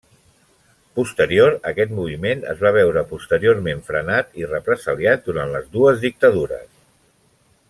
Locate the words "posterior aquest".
0.99-1.93